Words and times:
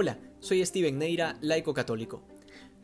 Hola, 0.00 0.16
soy 0.38 0.64
Steven 0.64 0.96
Neira, 0.96 1.38
laico 1.40 1.74
católico. 1.74 2.22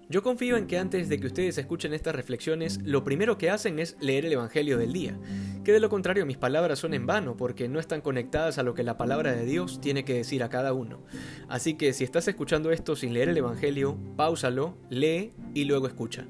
Yo 0.08 0.24
confío 0.24 0.56
en 0.56 0.66
que 0.66 0.78
antes 0.78 1.08
de 1.08 1.20
que 1.20 1.28
ustedes 1.28 1.56
escuchen 1.58 1.94
estas 1.94 2.12
reflexiones, 2.12 2.80
lo 2.82 3.04
primero 3.04 3.38
que 3.38 3.50
hacen 3.50 3.78
es 3.78 3.96
leer 4.00 4.26
el 4.26 4.32
Evangelio 4.32 4.78
del 4.78 4.92
día, 4.92 5.16
que 5.62 5.70
de 5.70 5.78
lo 5.78 5.88
contrario 5.88 6.26
mis 6.26 6.38
palabras 6.38 6.80
son 6.80 6.92
en 6.92 7.06
vano 7.06 7.36
porque 7.36 7.68
no 7.68 7.78
están 7.78 8.00
conectadas 8.00 8.58
a 8.58 8.64
lo 8.64 8.74
que 8.74 8.82
la 8.82 8.96
palabra 8.96 9.30
de 9.30 9.44
Dios 9.44 9.80
tiene 9.80 10.04
que 10.04 10.14
decir 10.14 10.42
a 10.42 10.48
cada 10.48 10.72
uno. 10.72 11.04
Así 11.48 11.74
que 11.74 11.92
si 11.92 12.02
estás 12.02 12.26
escuchando 12.26 12.72
esto 12.72 12.96
sin 12.96 13.14
leer 13.14 13.28
el 13.28 13.36
Evangelio, 13.36 13.96
páusalo, 14.16 14.76
lee 14.90 15.34
y 15.54 15.66
luego 15.66 15.86
escucha. 15.86 16.26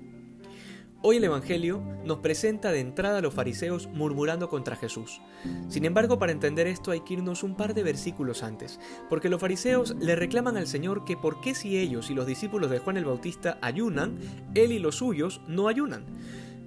Hoy 1.06 1.18
el 1.18 1.24
Evangelio 1.24 1.82
nos 2.02 2.20
presenta 2.20 2.72
de 2.72 2.80
entrada 2.80 3.18
a 3.18 3.20
los 3.20 3.34
fariseos 3.34 3.88
murmurando 3.88 4.48
contra 4.48 4.74
Jesús. 4.74 5.20
Sin 5.68 5.84
embargo, 5.84 6.18
para 6.18 6.32
entender 6.32 6.66
esto 6.66 6.92
hay 6.92 7.00
que 7.00 7.12
irnos 7.12 7.42
un 7.42 7.58
par 7.58 7.74
de 7.74 7.82
versículos 7.82 8.42
antes, 8.42 8.80
porque 9.10 9.28
los 9.28 9.38
fariseos 9.38 9.94
le 10.00 10.16
reclaman 10.16 10.56
al 10.56 10.66
Señor 10.66 11.04
que 11.04 11.18
por 11.18 11.42
qué 11.42 11.54
si 11.54 11.76
ellos 11.76 12.08
y 12.08 12.14
los 12.14 12.26
discípulos 12.26 12.70
de 12.70 12.78
Juan 12.78 12.96
el 12.96 13.04
Bautista 13.04 13.58
ayunan, 13.60 14.18
él 14.54 14.72
y 14.72 14.78
los 14.78 14.96
suyos 14.96 15.42
no 15.46 15.68
ayunan. 15.68 16.06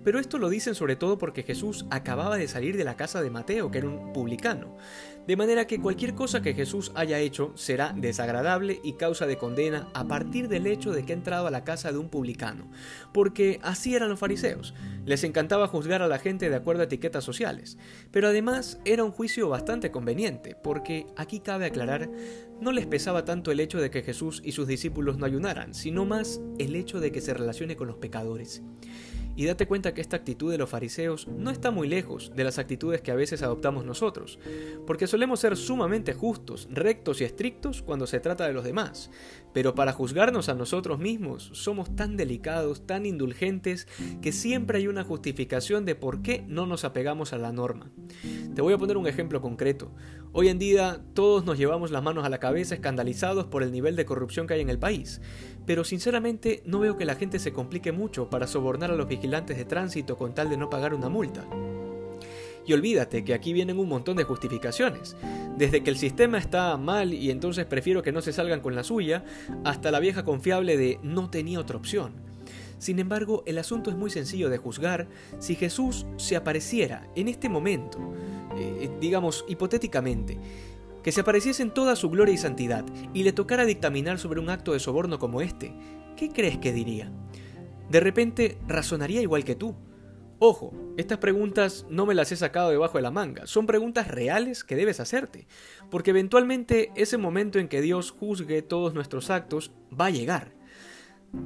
Pero 0.08 0.20
esto 0.20 0.38
lo 0.38 0.50
dicen 0.50 0.74
sobre 0.74 0.96
todo 0.96 1.18
porque 1.18 1.44
Jesús 1.44 1.86
acababa 1.90 2.38
de 2.38 2.48
salir 2.48 2.78
de 2.78 2.86
la 2.86 2.96
casa 2.96 3.22
de 3.22 3.30
Mateo, 3.30 3.70
que 3.72 3.80
era 3.80 3.90
un 3.90 4.14
publicano. 4.14 4.78
De 5.28 5.36
manera 5.36 5.68
que 5.68 5.82
cualquier 5.82 6.16
cosa 6.16 6.42
que 6.42 6.54
Jesús 6.54 6.94
haya 6.96 7.20
hecho 7.20 7.52
será 7.56 7.92
desagradable 7.94 8.80
y 8.86 8.94
causa 8.94 9.28
de 9.28 9.38
condena 9.38 9.90
a 9.94 10.08
partir 10.08 10.48
del 10.48 10.66
hecho 10.66 10.94
de 10.94 11.04
que 11.04 11.12
ha 11.12 11.18
entrado 11.18 11.46
a 11.46 11.52
la 11.52 11.66
casa 11.66 11.92
de 11.92 11.98
un 11.98 12.08
publicano. 12.08 12.72
Porque 13.14 13.60
así 13.64 13.96
eran 13.96 14.08
los 14.08 14.18
fariseos. 14.18 14.74
Les 15.04 15.26
encantaba 15.26 15.68
juzgar 15.68 16.02
a 16.02 16.08
la 16.08 16.20
gente 16.20 16.50
de 16.50 16.56
acuerdo 16.56 16.84
a 16.84 16.86
etiquetas 16.86 17.26
sociales. 17.26 17.78
Pero 18.10 18.30
además 18.30 18.80
era 18.86 19.04
un 19.04 19.12
juicio 19.12 19.50
bastante 19.50 19.92
conveniente, 19.92 20.56
porque 20.56 21.06
aquí 21.18 21.42
cabe 21.42 21.66
aclarar, 21.66 22.10
no 22.62 22.72
les 22.72 22.86
pesaba 22.86 23.26
tanto 23.26 23.52
el 23.52 23.60
hecho 23.60 23.82
de 23.82 23.92
que 23.92 24.04
Jesús 24.04 24.42
y 24.42 24.54
sus 24.54 24.68
discípulos 24.68 25.18
no 25.18 25.26
ayunaran, 25.26 25.74
sino 25.74 26.06
más 26.06 26.40
el 26.60 26.78
hecho 26.78 27.02
de 27.02 27.12
que 27.12 27.20
se 27.20 27.34
relacione 27.34 27.76
con 27.76 27.88
los 27.88 27.98
pecadores. 27.98 28.64
Y 29.38 29.46
date 29.46 29.68
cuenta 29.68 29.94
que 29.94 30.02
esta 30.02 30.18
actitud 30.18 30.52
de 30.52 30.58
los 30.58 30.68
fariseos 30.68 31.28
no 31.28 31.52
está 31.52 31.70
muy 31.70 31.88
lejos 31.88 32.32
de 32.36 32.44
las 32.44 32.58
actitudes 32.58 33.02
que 33.02 33.12
a 33.12 33.16
veces 33.16 33.44
adoptamos 33.44 33.86
nosotros, 33.86 34.40
porque 34.88 35.06
solemos 35.06 35.40
ser 35.40 35.56
sumamente 35.56 36.16
justos, 36.16 36.68
rectos 36.72 37.22
y 37.22 37.24
estrictos 37.24 37.84
cuando 37.84 38.08
se 38.08 38.20
trata 38.20 38.48
de 38.48 38.54
los 38.54 38.64
demás, 38.64 39.12
pero 39.54 39.76
para 39.76 39.94
juzgarnos 39.94 40.50
a 40.50 40.56
nosotros 40.56 40.98
mismos 40.98 41.52
somos 41.54 41.96
tan 41.96 42.18
delicados, 42.18 42.88
tan 42.88 43.06
indulgentes, 43.06 43.88
que 44.24 44.32
siempre 44.32 44.80
hay 44.80 44.88
una 44.88 45.04
justificación 45.04 45.86
de 45.86 45.94
por 45.94 46.24
qué 46.24 46.44
no 46.48 46.66
nos 46.66 46.84
apegamos 46.84 47.32
a 47.32 47.38
la 47.38 47.52
norma. 47.52 47.92
Te 48.56 48.64
voy 48.64 48.74
a 48.74 48.78
poner 48.80 48.98
un 48.98 49.06
ejemplo 49.06 49.40
concreto. 49.40 49.92
Hoy 50.40 50.50
en 50.50 50.60
día 50.60 51.02
todos 51.16 51.46
nos 51.46 51.58
llevamos 51.58 51.90
las 51.90 52.04
manos 52.04 52.24
a 52.24 52.30
la 52.30 52.38
cabeza 52.38 52.76
escandalizados 52.76 53.48
por 53.48 53.64
el 53.64 53.72
nivel 53.72 53.96
de 53.96 54.06
corrupción 54.06 54.46
que 54.46 54.54
hay 54.54 54.62
en 54.62 54.70
el 54.70 54.78
país, 54.78 55.20
pero 55.66 55.84
sinceramente 55.84 56.62
no 56.64 56.78
veo 56.78 56.96
que 56.96 57.06
la 57.06 57.16
gente 57.16 57.40
se 57.40 57.54
complique 57.54 57.92
mucho 57.92 58.30
para 58.30 58.46
sobornar 58.46 58.92
a 58.92 58.96
los 58.96 59.08
vigilantes 59.08 59.58
de 59.58 59.66
tránsito 59.66 60.16
con 60.16 60.36
tal 60.36 60.52
de 60.52 60.58
no 60.58 60.70
pagar 60.70 60.94
una 60.94 61.10
multa. 61.10 61.44
Y 62.68 62.74
olvídate 62.74 63.24
que 63.24 63.34
aquí 63.34 63.52
vienen 63.52 63.80
un 63.80 63.90
montón 63.90 64.16
de 64.16 64.26
justificaciones, 64.26 65.16
desde 65.58 65.82
que 65.82 65.90
el 65.90 65.98
sistema 65.98 66.38
está 66.38 66.78
mal 66.78 67.16
y 67.16 67.32
entonces 67.32 67.66
prefiero 67.66 68.04
que 68.04 68.12
no 68.12 68.22
se 68.22 68.32
salgan 68.32 68.62
con 68.62 68.76
la 68.76 68.84
suya, 68.84 69.26
hasta 69.64 69.90
la 69.90 70.00
vieja 70.00 70.24
confiable 70.24 70.78
de 70.78 71.00
no 71.02 71.32
tenía 71.32 71.60
otra 71.60 71.78
opción. 71.78 72.27
Sin 72.78 73.00
embargo, 73.00 73.44
el 73.46 73.58
asunto 73.58 73.90
es 73.90 73.98
muy 73.98 74.10
sencillo 74.10 74.50
de 74.50 74.58
juzgar 74.58 75.08
si 75.40 75.56
Jesús 75.56 76.06
se 76.18 76.36
apareciera 76.36 77.08
en 77.16 77.28
este 77.28 77.50
momento, 77.50 77.98
eh, 78.56 78.90
digamos 79.00 79.46
hipotéticamente, 79.48 80.38
que 81.04 81.12
se 81.12 81.22
apareciese 81.22 81.64
en 81.64 81.72
toda 81.72 81.96
su 81.96 82.10
gloria 82.10 82.34
y 82.34 82.38
santidad 82.38 82.86
y 83.14 83.24
le 83.24 83.32
tocara 83.32 83.66
dictaminar 83.66 84.20
sobre 84.20 84.40
un 84.40 84.50
acto 84.50 84.74
de 84.74 84.80
soborno 84.80 85.20
como 85.20 85.42
este, 85.42 85.74
¿qué 86.16 86.30
crees 86.30 86.58
que 86.58 86.74
diría? 86.74 87.12
De 87.90 88.00
repente 88.00 88.58
razonaría 88.68 89.22
igual 89.22 89.44
que 89.44 89.56
tú. 89.56 89.76
Ojo, 90.40 90.74
estas 90.98 91.18
preguntas 91.18 91.88
no 91.90 92.06
me 92.06 92.14
las 92.14 92.32
he 92.32 92.36
sacado 92.36 92.70
debajo 92.70 93.00
de 93.00 93.02
la 93.02 93.10
manga, 93.10 93.48
son 93.48 93.66
preguntas 93.66 94.08
reales 94.08 94.64
que 94.64 94.76
debes 94.76 95.00
hacerte, 95.00 95.48
porque 95.90 96.12
eventualmente 96.12 96.92
ese 96.96 97.18
momento 97.18 97.58
en 97.58 97.70
que 97.70 97.82
Dios 97.82 98.12
juzgue 98.12 98.62
todos 98.62 98.94
nuestros 98.94 99.32
actos 99.32 99.72
va 100.00 100.08
a 100.08 100.12
llegar. 100.12 100.57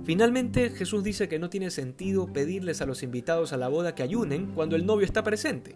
Finalmente, 0.04 0.70
Jesús 0.70 1.04
dice 1.04 1.28
que 1.28 1.40
no 1.40 1.50
tiene 1.50 1.72
sentido 1.72 2.32
pedirles 2.32 2.82
a 2.82 2.86
los 2.86 3.04
invitados 3.04 3.54
a 3.54 3.58
la 3.58 3.68
boda 3.68 3.96
que 3.96 4.04
ayunen 4.04 4.52
cuando 4.54 4.76
el 4.76 4.86
novio 4.86 5.06
está 5.06 5.24
presente. 5.24 5.76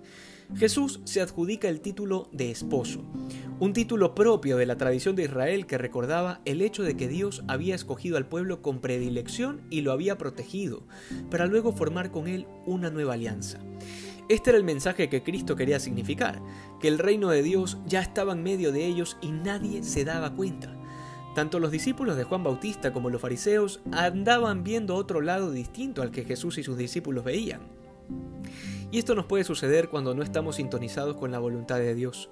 Jesús 0.55 1.01
se 1.05 1.21
adjudica 1.21 1.69
el 1.69 1.81
título 1.81 2.29
de 2.31 2.51
esposo, 2.51 3.03
un 3.59 3.73
título 3.73 4.13
propio 4.13 4.57
de 4.57 4.67
la 4.67 4.77
tradición 4.77 5.15
de 5.15 5.23
Israel 5.23 5.65
que 5.65 5.79
recordaba 5.79 6.41
el 6.45 6.61
hecho 6.61 6.83
de 6.83 6.95
que 6.95 7.07
Dios 7.07 7.43
había 7.47 7.73
escogido 7.73 8.17
al 8.17 8.27
pueblo 8.27 8.61
con 8.61 8.79
predilección 8.79 9.61
y 9.71 9.81
lo 9.81 9.91
había 9.91 10.17
protegido, 10.17 10.83
para 11.31 11.47
luego 11.47 11.73
formar 11.73 12.11
con 12.11 12.27
él 12.27 12.47
una 12.65 12.91
nueva 12.91 13.13
alianza. 13.13 13.59
Este 14.29 14.51
era 14.51 14.57
el 14.57 14.63
mensaje 14.63 15.09
que 15.09 15.23
Cristo 15.23 15.55
quería 15.55 15.79
significar, 15.79 16.41
que 16.79 16.87
el 16.87 16.99
reino 16.99 17.29
de 17.29 17.43
Dios 17.43 17.77
ya 17.85 18.01
estaba 18.01 18.33
en 18.33 18.43
medio 18.43 18.71
de 18.71 18.85
ellos 18.85 19.17
y 19.21 19.31
nadie 19.31 19.83
se 19.83 20.03
daba 20.03 20.33
cuenta. 20.33 20.75
Tanto 21.35 21.59
los 21.59 21.69
discípulos 21.69 22.15
de 22.15 22.23
Juan 22.23 22.45
Bautista 22.45 22.93
como 22.93 23.09
los 23.09 23.19
fariseos 23.19 23.81
andaban 23.91 24.63
viendo 24.63 24.95
otro 24.95 25.19
lado 25.19 25.51
distinto 25.51 26.01
al 26.01 26.09
que 26.09 26.23
Jesús 26.23 26.57
y 26.57 26.63
sus 26.63 26.77
discípulos 26.77 27.25
veían. 27.25 27.59
Y 28.95 28.99
esto 28.99 29.13
nos 29.13 29.25
puede 29.25 29.43
suceder 29.43 29.89
cuando 29.89 30.15
no 30.15 30.23
estamos 30.23 30.55
sintonizados 30.55 31.17
con 31.17 31.29
la 31.29 31.39
voluntad 31.39 31.79
de 31.79 31.93
Dios. 31.95 32.29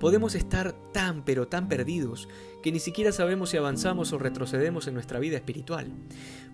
Podemos 0.00 0.34
estar 0.34 0.72
tan 0.90 1.22
pero 1.22 1.48
tan 1.48 1.68
perdidos 1.68 2.30
que 2.62 2.72
ni 2.72 2.78
siquiera 2.78 3.12
sabemos 3.12 3.50
si 3.50 3.58
avanzamos 3.58 4.14
o 4.14 4.18
retrocedemos 4.18 4.86
en 4.86 4.94
nuestra 4.94 5.18
vida 5.18 5.36
espiritual. 5.36 5.92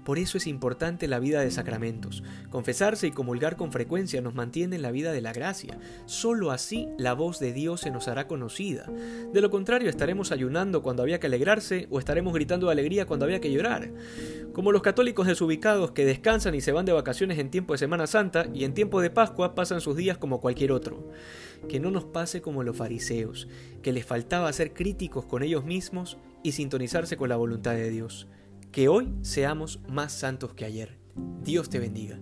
Por 0.04 0.19
eso 0.19 0.37
es 0.37 0.47
importante 0.47 1.09
la 1.09 1.19
vida 1.19 1.41
de 1.41 1.50
sacramentos. 1.50 2.22
Confesarse 2.50 3.06
y 3.06 3.10
comulgar 3.12 3.56
con 3.56 3.72
frecuencia 3.72 4.20
nos 4.20 4.34
mantiene 4.34 4.76
en 4.76 4.82
la 4.82 4.91
vida 4.91 5.12
de 5.12 5.22
la 5.22 5.32
gracia. 5.32 5.78
Solo 6.04 6.50
así 6.50 6.88
la 6.98 7.14
voz 7.14 7.38
de 7.38 7.53
Dios 7.53 7.81
se 7.81 7.91
nos 7.91 8.06
hará 8.09 8.26
conocida. 8.26 8.84
De 9.32 9.41
lo 9.41 9.50
contrario, 9.50 9.88
estaremos 9.88 10.31
ayunando 10.31 10.82
cuando 10.82 11.03
había 11.03 11.20
que 11.20 11.28
alegrarse 11.28 11.87
o 11.91 11.98
estaremos 11.98 12.34
gritando 12.34 12.66
de 12.66 12.72
alegría 12.72 13.06
cuando 13.06 13.25
había 13.25 13.41
que 13.41 13.50
llorar. 13.50 13.93
Como 14.53 14.72
los 14.72 14.82
católicos 14.82 15.26
desubicados 15.26 15.93
que 15.93 16.04
descansan 16.04 16.54
y 16.54 16.60
se 16.60 16.72
van 16.72 16.84
de 16.84 16.93
vacaciones 16.93 17.38
en 17.38 17.50
tiempo 17.50 17.72
de 17.72 17.78
Semana 17.78 18.06
Santa 18.06 18.47
y 18.53 18.64
en 18.64 18.75
tiempo 18.75 19.00
de 19.00 19.10
Pascua 19.10 19.44
pasan 19.50 19.81
sus 19.81 19.97
días 19.97 20.19
como 20.19 20.41
cualquier 20.41 20.72
otro. 20.72 21.10
Que 21.69 21.81
no 21.81 21.91
nos 21.91 22.05
pase 22.05 22.43
como 22.43 22.62
los 22.62 22.77
fariseos, 22.77 23.49
que 23.82 23.93
les 23.93 24.05
faltaba 24.05 24.53
ser 24.53 24.72
críticos 24.72 25.25
con 25.25 25.43
ellos 25.43 25.65
mismos 25.65 26.19
y 26.43 26.53
sintonizarse 26.53 27.16
con 27.16 27.28
la 27.28 27.37
voluntad 27.37 27.72
de 27.72 27.91
Dios 27.91 28.27
que 28.75 28.88
hoy 28.88 29.15
seamos 29.22 29.78
más 29.88 30.12
santos 30.12 30.53
que 30.55 30.65
ayer. 30.65 30.99
Dios 31.44 31.71
te 31.71 31.78
bendiga. 31.78 32.19